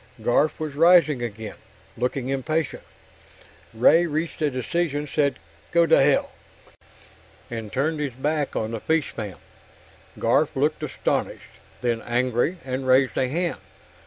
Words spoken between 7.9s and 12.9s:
his back on the fishman. Garf looked astonished, then angry, and